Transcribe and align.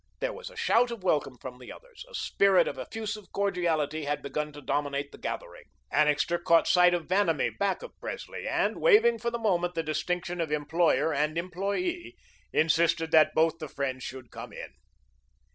There 0.19 0.33
was 0.33 0.49
a 0.49 0.55
shout 0.55 0.89
of 0.89 1.03
welcome 1.03 1.37
from 1.37 1.59
the 1.59 1.71
others. 1.71 2.03
A 2.09 2.15
spirit 2.15 2.67
of 2.67 2.79
effusive 2.79 3.31
cordiality 3.31 4.05
had 4.05 4.23
begun 4.23 4.51
to 4.53 4.59
dominate 4.59 5.11
the 5.11 5.19
gathering. 5.19 5.65
Annixter 5.91 6.39
caught 6.39 6.67
sight 6.67 6.95
of 6.95 7.05
Vanamee 7.05 7.51
back 7.51 7.83
of 7.83 7.95
Presley, 7.99 8.47
and 8.47 8.81
waiving 8.81 9.19
for 9.19 9.29
the 9.29 9.37
moment 9.37 9.75
the 9.75 9.83
distinction 9.83 10.41
of 10.41 10.51
employer 10.51 11.13
and 11.13 11.37
employee, 11.37 12.15
insisted 12.51 13.11
that 13.11 13.35
both 13.35 13.59
the 13.59 13.67
friends 13.69 14.03
should 14.03 14.31
come 14.31 14.51
in. 14.51 14.73